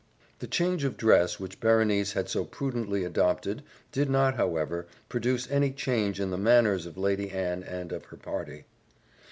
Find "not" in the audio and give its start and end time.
4.09-4.33